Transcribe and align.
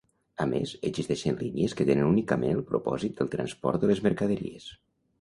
A 0.45 0.45
més, 0.53 0.71
existeixen 0.89 1.37
línies 1.43 1.77
que 1.81 1.87
tenen 1.91 2.09
únicament 2.15 2.57
el 2.57 2.65
propòsit 2.73 3.17
del 3.21 3.33
transport 3.39 3.85
de 3.85 3.95
les 3.95 4.07
mercaderies. 4.11 4.71